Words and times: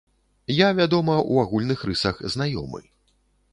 Я, 0.59 0.69
вядома, 0.79 1.17
у 1.35 1.37
агульных 1.43 1.85
рысах 1.91 2.25
знаёмы. 2.37 2.85